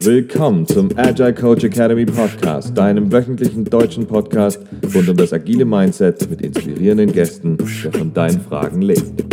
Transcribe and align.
Willkommen 0.00 0.66
zum 0.66 0.88
Agile 0.96 1.34
Coach 1.34 1.64
Academy 1.64 2.06
Podcast, 2.06 2.76
deinem 2.76 3.12
wöchentlichen 3.12 3.66
deutschen 3.66 4.06
Podcast 4.06 4.60
rund 4.94 5.08
um 5.10 5.16
das 5.16 5.34
agile 5.34 5.66
Mindset 5.66 6.30
mit 6.30 6.40
inspirierenden 6.40 7.12
Gästen, 7.12 7.58
der 7.58 7.92
von 7.92 8.14
deinen 8.14 8.40
Fragen 8.40 8.80
lebt. 8.80 9.24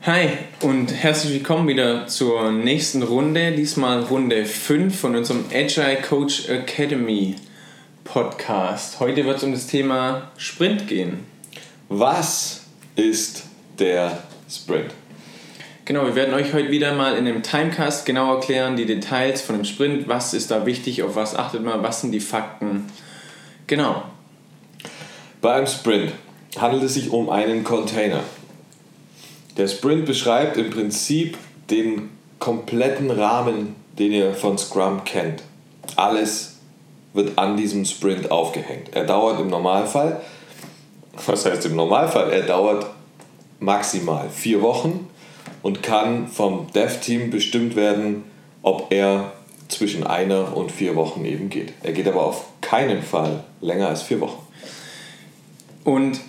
Hi 0.00 0.30
und 0.62 0.92
herzlich 0.92 1.34
willkommen 1.34 1.68
wieder 1.68 2.08
zur 2.08 2.50
nächsten 2.50 3.04
Runde, 3.04 3.52
diesmal 3.52 4.00
Runde 4.00 4.46
5 4.46 4.98
von 4.98 5.14
unserem 5.14 5.44
Agile 5.54 6.02
Coach 6.02 6.48
Academy 6.48 7.36
Podcast. 8.02 8.98
Heute 8.98 9.24
wird 9.24 9.36
es 9.36 9.44
um 9.44 9.52
das 9.52 9.68
Thema 9.68 10.32
Sprint 10.36 10.88
gehen. 10.88 11.20
Was 11.88 12.64
ist 12.96 13.44
der 13.82 14.22
Sprint? 14.48 14.92
Genau, 15.84 16.04
wir 16.06 16.14
werden 16.14 16.32
euch 16.32 16.52
heute 16.54 16.70
wieder 16.70 16.94
mal 16.94 17.16
in 17.16 17.26
einem 17.26 17.42
Timecast 17.42 18.06
genau 18.06 18.34
erklären, 18.34 18.76
die 18.76 18.86
Details 18.86 19.42
von 19.42 19.56
dem 19.56 19.64
Sprint, 19.64 20.06
was 20.06 20.32
ist 20.32 20.52
da 20.52 20.64
wichtig, 20.64 21.02
auf 21.02 21.16
was 21.16 21.34
achtet 21.34 21.62
man, 21.64 21.82
was 21.82 22.00
sind 22.00 22.12
die 22.12 22.20
Fakten. 22.20 22.86
Genau. 23.66 24.04
Bei 25.40 25.54
einem 25.54 25.66
Sprint 25.66 26.12
handelt 26.56 26.84
es 26.84 26.94
sich 26.94 27.10
um 27.10 27.28
einen 27.28 27.64
Container. 27.64 28.20
Der 29.56 29.66
Sprint 29.66 30.06
beschreibt 30.06 30.56
im 30.56 30.70
Prinzip 30.70 31.36
den 31.68 32.10
kompletten 32.38 33.10
Rahmen, 33.10 33.74
den 33.98 34.12
ihr 34.12 34.34
von 34.34 34.56
Scrum 34.56 35.02
kennt. 35.04 35.42
Alles 35.96 36.58
wird 37.12 37.36
an 37.36 37.56
diesem 37.56 37.84
Sprint 37.84 38.30
aufgehängt. 38.30 38.94
Er 38.94 39.04
dauert 39.04 39.40
im 39.40 39.48
Normalfall, 39.48 40.20
was 41.26 41.44
heißt 41.44 41.66
im 41.66 41.74
Normalfall? 41.74 42.32
Er 42.32 42.42
dauert 42.42 42.86
maximal 43.62 44.28
vier 44.28 44.60
Wochen 44.60 45.08
und 45.62 45.82
kann 45.82 46.28
vom 46.28 46.66
Dev-Team 46.72 47.30
bestimmt 47.30 47.76
werden, 47.76 48.24
ob 48.62 48.92
er 48.92 49.32
zwischen 49.68 50.06
einer 50.06 50.56
und 50.56 50.70
vier 50.70 50.96
Wochen 50.96 51.24
eben 51.24 51.48
geht. 51.48 51.72
Er 51.82 51.92
geht 51.92 52.06
aber 52.06 52.24
auf 52.26 52.46
keinen 52.60 53.02
Fall 53.02 53.44
länger 53.60 53.88
als 53.88 54.02
vier 54.02 54.20
Wochen. 54.20 54.46
Und 55.84 56.20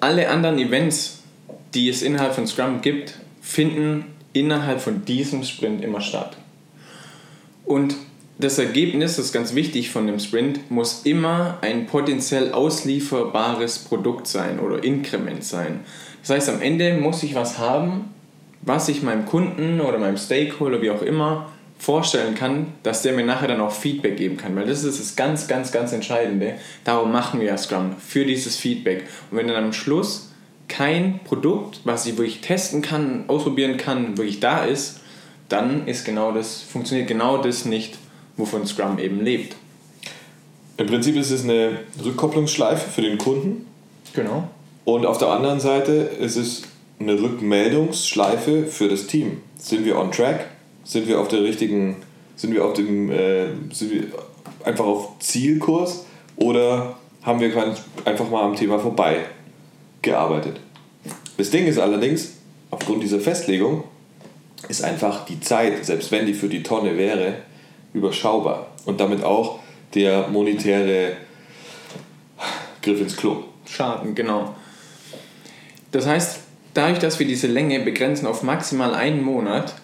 alle 0.00 0.28
anderen 0.28 0.58
Events, 0.58 1.22
die 1.74 1.88
es 1.88 2.02
innerhalb 2.02 2.34
von 2.34 2.46
Scrum 2.46 2.80
gibt, 2.80 3.18
finden 3.40 4.04
innerhalb 4.32 4.80
von 4.80 5.04
diesem 5.04 5.42
Sprint 5.42 5.82
immer 5.82 6.00
statt. 6.00 6.36
Und 7.64 7.94
das 8.38 8.58
Ergebnis, 8.58 9.16
das 9.16 9.26
ist 9.26 9.32
ganz 9.32 9.54
wichtig 9.54 9.90
von 9.90 10.06
dem 10.06 10.20
Sprint, 10.20 10.70
muss 10.70 11.02
immer 11.02 11.58
ein 11.60 11.86
potenziell 11.86 12.52
auslieferbares 12.52 13.80
Produkt 13.80 14.28
sein 14.28 14.60
oder 14.60 14.82
Inkrement 14.84 15.42
sein. 15.42 15.80
Das 16.20 16.30
heißt, 16.30 16.48
am 16.48 16.62
Ende 16.62 16.94
muss 16.94 17.22
ich 17.24 17.34
was 17.34 17.58
haben, 17.58 18.14
was 18.62 18.88
ich 18.88 19.02
meinem 19.02 19.26
Kunden 19.26 19.80
oder 19.80 19.98
meinem 19.98 20.16
Stakeholder, 20.16 20.80
wie 20.82 20.90
auch 20.90 21.02
immer, 21.02 21.48
vorstellen 21.78 22.34
kann, 22.34 22.68
dass 22.82 23.02
der 23.02 23.12
mir 23.12 23.24
nachher 23.24 23.48
dann 23.48 23.60
auch 23.60 23.72
Feedback 23.72 24.16
geben 24.16 24.36
kann. 24.36 24.54
Weil 24.56 24.66
das 24.66 24.84
ist 24.84 25.00
das 25.00 25.16
ganz, 25.16 25.46
ganz, 25.48 25.72
ganz 25.72 25.92
Entscheidende. 25.92 26.54
Darum 26.84 27.12
machen 27.12 27.40
wir 27.40 27.48
ja 27.48 27.56
Scrum, 27.56 27.96
für 27.98 28.24
dieses 28.24 28.56
Feedback. 28.56 29.04
Und 29.30 29.38
wenn 29.38 29.48
dann 29.48 29.64
am 29.64 29.72
Schluss 29.72 30.32
kein 30.66 31.20
Produkt, 31.24 31.80
was 31.84 32.06
ich 32.06 32.16
wirklich 32.16 32.40
testen 32.40 32.82
kann, 32.82 33.24
ausprobieren 33.28 33.76
kann, 33.76 34.16
wirklich 34.16 34.40
da 34.40 34.64
ist, 34.64 35.00
dann 35.48 35.86
ist 35.86 36.04
genau 36.04 36.32
das, 36.32 36.62
funktioniert 36.62 37.08
genau 37.08 37.38
das 37.38 37.64
nicht, 37.64 37.96
wovon 38.38 38.66
Scrum 38.66 38.98
eben 38.98 39.20
lebt. 39.20 39.56
Im 40.78 40.86
Prinzip 40.86 41.16
ist 41.16 41.30
es 41.30 41.44
eine 41.44 41.80
Rückkopplungsschleife 42.02 42.88
für 42.88 43.02
den 43.02 43.18
Kunden. 43.18 43.66
Genau. 44.14 44.48
Und 44.84 45.04
auf 45.04 45.18
der 45.18 45.28
anderen 45.28 45.60
Seite 45.60 45.92
ist 45.92 46.36
es 46.36 46.62
eine 47.00 47.20
Rückmeldungsschleife 47.20 48.64
für 48.66 48.88
das 48.88 49.06
Team. 49.06 49.42
Sind 49.58 49.84
wir 49.84 49.98
on 49.98 50.10
track? 50.10 50.46
Sind 50.84 51.06
wir 51.06 51.20
auf 51.20 51.28
der 51.28 51.42
richtigen, 51.42 51.96
sind 52.36 52.54
wir 52.54 52.64
auf 52.64 52.72
dem, 52.72 53.10
äh, 53.10 53.48
sind 53.70 53.92
wir 53.92 54.04
einfach 54.64 54.86
auf 54.86 55.18
Zielkurs 55.18 56.06
oder 56.36 56.96
haben 57.22 57.40
wir 57.40 57.74
einfach 58.04 58.30
mal 58.30 58.44
am 58.44 58.56
Thema 58.56 58.78
vorbei 58.78 59.26
gearbeitet? 60.00 60.60
Das 61.36 61.50
Ding 61.50 61.66
ist 61.66 61.78
allerdings, 61.78 62.32
aufgrund 62.70 63.02
dieser 63.02 63.20
Festlegung, 63.20 63.84
ist 64.68 64.82
einfach 64.82 65.24
die 65.26 65.40
Zeit, 65.40 65.84
selbst 65.84 66.10
wenn 66.10 66.26
die 66.26 66.34
für 66.34 66.48
die 66.48 66.62
Tonne 66.62 66.96
wäre, 66.96 67.34
überschaubar 67.92 68.68
und 68.84 69.00
damit 69.00 69.24
auch 69.24 69.60
der 69.94 70.28
monetäre 70.28 71.16
Griff 72.82 73.00
ins 73.00 73.16
Klo. 73.16 73.44
Schaden, 73.66 74.14
genau. 74.14 74.54
Das 75.92 76.06
heißt, 76.06 76.40
dadurch, 76.74 76.98
dass 76.98 77.18
wir 77.18 77.26
diese 77.26 77.46
Länge 77.46 77.80
begrenzen 77.80 78.26
auf 78.26 78.42
maximal 78.42 78.94
einen 78.94 79.22
Monat, 79.22 79.74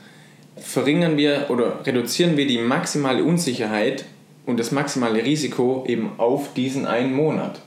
verringern 0.57 1.17
wir 1.17 1.47
oder 1.49 1.85
reduzieren 1.85 2.37
wir 2.37 2.47
die 2.47 2.59
maximale 2.59 3.25
Unsicherheit 3.25 4.05
und 4.47 4.61
das 4.61 4.73
maximale 4.73 5.25
Risiko 5.25 5.85
eben 5.87 6.13
auf 6.19 6.53
diesen 6.55 6.87
einen 6.87 7.15
Monat. 7.15 7.61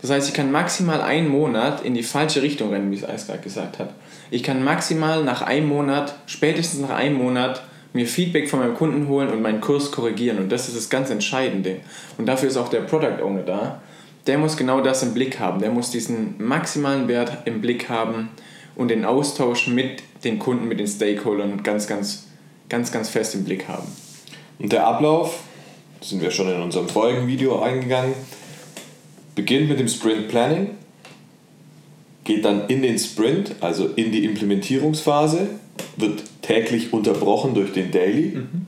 Das 0.00 0.10
heißt, 0.10 0.28
ich 0.28 0.34
kann 0.34 0.52
maximal 0.52 1.00
einen 1.00 1.28
Monat 1.28 1.82
in 1.82 1.94
die 1.94 2.02
falsche 2.02 2.42
Richtung 2.42 2.70
rennen, 2.70 2.90
wie 2.90 2.96
es 2.96 3.08
Eis 3.08 3.26
gesagt 3.42 3.78
hat. 3.78 3.94
Ich 4.30 4.42
kann 4.42 4.62
maximal 4.62 5.24
nach 5.24 5.42
einem 5.42 5.68
Monat, 5.68 6.16
spätestens 6.26 6.80
nach 6.80 6.90
einem 6.90 7.16
Monat, 7.16 7.62
mir 7.94 8.06
Feedback 8.06 8.50
von 8.50 8.58
meinem 8.58 8.74
Kunden 8.74 9.08
holen 9.08 9.30
und 9.30 9.40
meinen 9.40 9.60
Kurs 9.60 9.90
korrigieren. 9.90 10.38
Und 10.38 10.50
das 10.50 10.68
ist 10.68 10.76
das 10.76 10.90
ganz 10.90 11.10
Entscheidende. 11.10 11.76
Und 12.18 12.26
dafür 12.26 12.48
ist 12.48 12.56
auch 12.56 12.68
der 12.68 12.80
Product 12.80 13.22
Owner 13.22 13.42
da. 13.42 13.82
Der 14.26 14.36
muss 14.36 14.56
genau 14.56 14.80
das 14.80 15.02
im 15.02 15.14
Blick 15.14 15.38
haben. 15.38 15.60
Der 15.60 15.70
muss 15.70 15.90
diesen 15.90 16.34
maximalen 16.44 17.08
Wert 17.08 17.46
im 17.46 17.60
Blick 17.60 17.88
haben 17.88 18.30
und 18.74 18.88
den 18.88 19.04
Austausch 19.04 19.68
mit 19.68 20.02
den 20.24 20.38
Kunden, 20.38 20.66
mit 20.66 20.80
den 20.80 20.88
Stakeholdern 20.88 21.62
ganz, 21.62 21.86
ganz, 21.86 22.26
ganz, 22.68 22.90
ganz 22.90 23.08
fest 23.08 23.34
im 23.36 23.44
Blick 23.44 23.68
haben. 23.68 23.86
Und 24.58 24.72
der 24.72 24.86
Ablauf, 24.86 25.40
sind 26.00 26.20
wir 26.20 26.30
schon 26.30 26.48
in 26.48 26.60
unserem 26.60 26.88
vorigen 26.88 27.26
Video 27.28 27.62
eingegangen, 27.62 28.14
beginnt 29.34 29.68
mit 29.68 29.78
dem 29.78 29.88
Sprint 29.88 30.28
Planning, 30.28 30.70
geht 32.24 32.44
dann 32.44 32.68
in 32.68 32.82
den 32.82 32.98
Sprint, 32.98 33.54
also 33.60 33.88
in 33.96 34.10
die 34.10 34.24
Implementierungsphase, 34.24 35.48
wird 35.96 36.22
täglich 36.42 36.92
unterbrochen 36.92 37.54
durch 37.54 37.72
den 37.72 37.90
Daily, 37.90 38.36
mhm. 38.36 38.66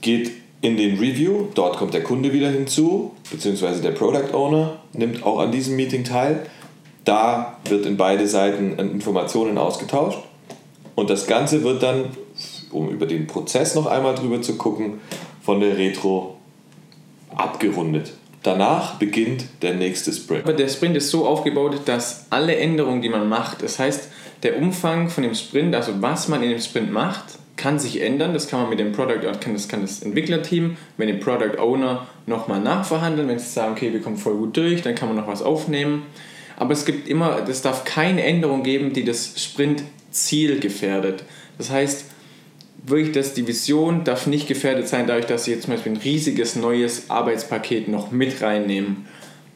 geht 0.00 0.32
in 0.60 0.76
den 0.76 0.98
Review, 0.98 1.46
dort 1.54 1.76
kommt 1.76 1.94
der 1.94 2.02
Kunde 2.02 2.32
wieder 2.32 2.50
hinzu, 2.50 3.12
beziehungsweise 3.30 3.82
der 3.82 3.92
Product 3.92 4.34
Owner 4.34 4.78
nimmt 4.92 5.24
auch 5.24 5.38
an 5.38 5.52
diesem 5.52 5.76
Meeting 5.76 6.04
teil. 6.04 6.46
Da 7.04 7.58
wird 7.68 7.86
in 7.86 7.96
beide 7.96 8.26
Seiten 8.26 8.78
Informationen 8.78 9.58
ausgetauscht 9.58 10.18
und 10.96 11.08
das 11.08 11.26
Ganze 11.26 11.62
wird 11.62 11.82
dann, 11.82 12.06
um 12.72 12.88
über 12.88 13.06
den 13.06 13.26
Prozess 13.26 13.74
noch 13.74 13.86
einmal 13.86 14.14
drüber 14.14 14.42
zu 14.42 14.56
gucken, 14.56 14.94
von 15.40 15.60
der 15.60 15.78
Retro 15.78 16.36
abgerundet. 17.36 18.12
Danach 18.46 18.94
beginnt 18.94 19.44
der 19.62 19.74
nächste 19.74 20.12
Sprint. 20.12 20.44
Aber 20.44 20.52
der 20.52 20.68
Sprint 20.68 20.96
ist 20.96 21.10
so 21.10 21.26
aufgebaut, 21.26 21.80
dass 21.86 22.26
alle 22.30 22.54
Änderungen, 22.54 23.02
die 23.02 23.08
man 23.08 23.28
macht, 23.28 23.60
das 23.64 23.80
heißt, 23.80 24.08
der 24.44 24.56
Umfang 24.58 25.08
von 25.08 25.24
dem 25.24 25.34
Sprint, 25.34 25.74
also 25.74 26.00
was 26.00 26.28
man 26.28 26.44
in 26.44 26.50
dem 26.50 26.60
Sprint 26.60 26.92
macht, 26.92 27.24
kann 27.56 27.80
sich 27.80 28.00
ändern. 28.00 28.34
Das 28.34 28.46
kann 28.46 28.60
man 28.60 28.70
mit 28.70 28.78
dem 28.78 28.92
Product, 28.92 29.18
das 29.24 29.66
kann 29.66 29.80
das 29.80 30.00
Entwicklerteam, 30.00 30.76
mit 30.96 31.08
dem 31.08 31.18
Product 31.18 31.58
Owner 31.58 32.06
nochmal 32.26 32.60
nachverhandeln. 32.60 33.26
Wenn 33.26 33.40
sie 33.40 33.48
sagen, 33.48 33.72
okay, 33.72 33.92
wir 33.92 34.00
kommen 34.00 34.16
voll 34.16 34.36
gut 34.36 34.56
durch, 34.56 34.80
dann 34.80 34.94
kann 34.94 35.08
man 35.08 35.16
noch 35.16 35.26
was 35.26 35.42
aufnehmen. 35.42 36.04
Aber 36.56 36.72
es 36.72 36.84
gibt 36.84 37.08
immer, 37.08 37.48
es 37.48 37.62
darf 37.62 37.84
keine 37.84 38.22
Änderung 38.22 38.62
geben, 38.62 38.92
die 38.92 39.02
das 39.02 39.42
Sprint-Ziel 39.42 40.60
gefährdet. 40.60 41.24
Das 41.58 41.70
heißt, 41.70 42.04
wirklich, 42.86 43.12
dass 43.12 43.34
die 43.34 43.46
Vision 43.46 44.04
darf 44.04 44.26
nicht 44.26 44.46
gefährdet 44.46 44.88
sein, 44.88 45.06
dadurch, 45.06 45.26
dass 45.26 45.44
sie 45.44 45.52
jetzt 45.52 45.64
zum 45.64 45.74
Beispiel 45.74 45.92
ein 45.92 45.98
riesiges 45.98 46.56
neues 46.56 47.10
Arbeitspaket 47.10 47.88
noch 47.88 48.10
mit 48.10 48.40
reinnehmen. 48.40 49.06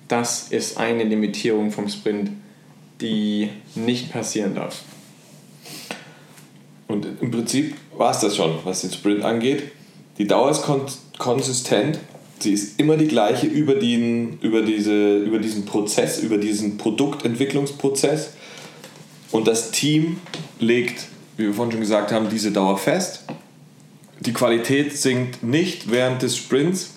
Das 0.08 0.48
ist 0.48 0.78
eine 0.78 1.04
Limitierung 1.04 1.70
vom 1.70 1.88
Sprint, 1.88 2.30
die 3.00 3.48
nicht 3.74 4.12
passieren 4.12 4.54
darf. 4.54 4.82
Und 6.88 7.06
im 7.20 7.30
Prinzip 7.30 7.76
war 7.96 8.10
es 8.10 8.18
das 8.18 8.34
schon, 8.34 8.58
was 8.64 8.80
den 8.80 8.90
Sprint 8.90 9.22
angeht. 9.22 9.70
Die 10.18 10.26
Dauer 10.26 10.50
ist 10.50 10.62
kon 10.62 10.82
konsistent. 11.18 12.00
Sie 12.40 12.52
ist 12.52 12.80
immer 12.80 12.96
die 12.96 13.06
gleiche 13.06 13.46
über, 13.46 13.74
den, 13.74 14.38
über, 14.40 14.62
diese, 14.62 15.18
über 15.18 15.38
diesen 15.38 15.66
Prozess, 15.66 16.20
über 16.20 16.38
diesen 16.38 16.78
Produktentwicklungsprozess. 16.78 18.30
Und 19.30 19.46
das 19.46 19.70
Team 19.70 20.16
legt, 20.58 21.06
wie 21.40 21.46
wir 21.46 21.54
vorhin 21.54 21.72
schon 21.72 21.80
gesagt 21.80 22.12
haben, 22.12 22.28
diese 22.28 22.52
Dauer 22.52 22.76
fest. 22.76 23.24
Die 24.20 24.32
Qualität 24.32 24.96
sinkt 24.96 25.42
nicht 25.42 25.90
während 25.90 26.20
des 26.22 26.36
Sprints 26.36 26.94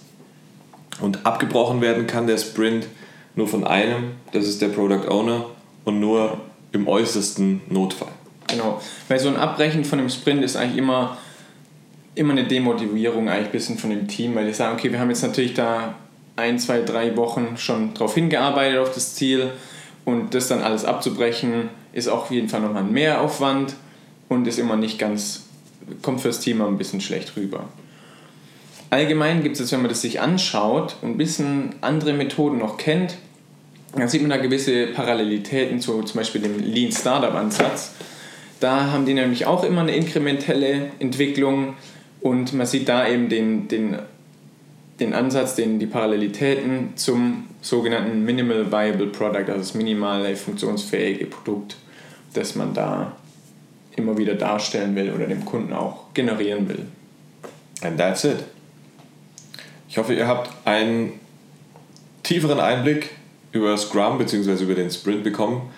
und 0.99 1.25
abgebrochen 1.25 1.81
werden 1.81 2.05
kann 2.05 2.27
der 2.27 2.37
Sprint 2.37 2.87
nur 3.35 3.47
von 3.47 3.63
einem, 3.65 4.11
das 4.33 4.45
ist 4.45 4.61
der 4.61 4.67
Product 4.67 5.07
Owner, 5.09 5.45
und 5.85 5.99
nur 5.99 6.39
im 6.71 6.87
äußersten 6.87 7.61
Notfall. 7.69 8.11
Genau, 8.47 8.81
weil 9.07 9.19
so 9.19 9.29
ein 9.29 9.37
Abbrechen 9.37 9.85
von 9.85 9.99
dem 9.99 10.09
Sprint 10.09 10.43
ist 10.43 10.55
eigentlich 10.55 10.77
immer, 10.77 11.17
immer 12.13 12.33
eine 12.33 12.45
Demotivierung 12.45 13.29
eigentlich 13.29 13.47
ein 13.47 13.51
bisschen 13.51 13.77
von 13.77 13.89
dem 13.89 14.07
Team, 14.07 14.35
weil 14.35 14.45
die 14.45 14.53
sagen, 14.53 14.75
okay, 14.77 14.91
wir 14.91 14.99
haben 14.99 15.09
jetzt 15.09 15.23
natürlich 15.23 15.53
da 15.53 15.95
ein, 16.35 16.59
zwei, 16.59 16.81
drei 16.81 17.15
Wochen 17.15 17.57
schon 17.57 17.93
darauf 17.93 18.13
hingearbeitet 18.15 18.79
auf 18.79 18.93
das 18.93 19.15
Ziel 19.15 19.51
und 20.03 20.33
das 20.35 20.49
dann 20.49 20.61
alles 20.61 20.83
abzubrechen, 20.83 21.69
ist 21.93 22.07
auch 22.07 22.23
auf 22.23 22.31
jeden 22.31 22.49
Fall 22.49 22.61
nochmal 22.61 22.83
ein 22.83 22.91
Mehraufwand 22.91 23.75
und 24.29 24.47
ist 24.47 24.59
immer 24.59 24.75
nicht 24.75 24.99
ganz, 24.99 25.43
kommt 26.01 26.21
fürs 26.21 26.39
Team 26.39 26.61
ein 26.61 26.77
bisschen 26.77 27.01
schlecht 27.01 27.35
rüber. 27.35 27.65
Allgemein 28.89 29.41
gibt 29.41 29.55
es 29.55 29.59
jetzt, 29.59 29.71
wenn 29.71 29.81
man 29.81 29.89
das 29.89 30.01
sich 30.01 30.21
anschaut 30.21 30.97
und 31.01 31.11
ein 31.11 31.17
bisschen 31.17 31.75
andere 31.81 32.13
Methoden 32.13 32.59
noch 32.59 32.77
kennt, 32.77 33.17
dann 33.95 34.07
sieht 34.07 34.21
man 34.21 34.29
da 34.29 34.37
gewisse 34.37 34.87
Parallelitäten 34.87 35.79
zu 35.79 36.01
zum 36.03 36.17
Beispiel 36.17 36.41
dem 36.41 36.59
Lean 36.59 36.91
Startup 36.91 37.33
Ansatz. 37.33 37.93
Da 38.59 38.91
haben 38.91 39.05
die 39.05 39.13
nämlich 39.13 39.45
auch 39.45 39.63
immer 39.63 39.81
eine 39.81 39.95
inkrementelle 39.95 40.91
Entwicklung 40.99 41.75
und 42.21 42.53
man 42.53 42.65
sieht 42.65 42.87
da 42.87 43.07
eben 43.07 43.29
den, 43.29 43.67
den, 43.67 43.97
den 44.99 45.13
Ansatz, 45.13 45.55
den, 45.55 45.79
die 45.79 45.85
Parallelitäten 45.85 46.93
zum 46.95 47.45
sogenannten 47.61 48.23
Minimal 48.23 48.71
Viable 48.71 49.07
Product, 49.07 49.49
also 49.49 49.57
das 49.57 49.73
minimale 49.73 50.35
funktionsfähige 50.35 51.25
Produkt, 51.25 51.77
das 52.33 52.55
man 52.55 52.73
da 52.73 53.15
immer 53.95 54.17
wieder 54.17 54.35
darstellen 54.35 54.95
will 54.95 55.11
oder 55.11 55.27
dem 55.27 55.45
Kunden 55.45 55.73
auch 55.73 56.13
generieren 56.13 56.67
will. 56.67 56.85
And 57.81 57.97
that's 57.97 58.23
it. 58.23 58.43
Ich 59.89 59.97
hoffe, 59.97 60.13
ihr 60.13 60.27
habt 60.27 60.49
einen 60.65 61.19
tieferen 62.23 62.59
Einblick 62.59 63.11
über 63.51 63.77
Scrum 63.77 64.17
bzw. 64.17 64.63
über 64.63 64.75
den 64.75 64.89
Sprint 64.89 65.23
bekommen. 65.23 65.69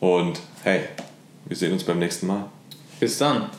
Und 0.00 0.40
hey, 0.62 0.80
wir 1.46 1.56
sehen 1.56 1.72
uns 1.72 1.84
beim 1.84 1.98
nächsten 1.98 2.26
Mal. 2.26 2.50
Bis 3.00 3.18
dann. 3.18 3.50